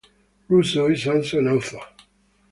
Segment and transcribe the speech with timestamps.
[0.49, 1.77] Russo is also an author.